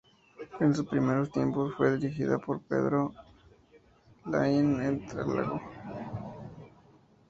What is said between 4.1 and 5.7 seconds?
Laín Entralgo.